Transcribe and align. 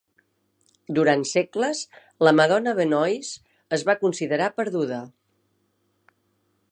Durant 0.99 1.25
segles, 1.31 1.81
la 2.27 2.33
"Madonna 2.39 2.73
Benois" 2.79 3.31
es 3.79 3.87
va 3.91 3.97
considerar 4.07 4.51
perduda. 4.63 5.01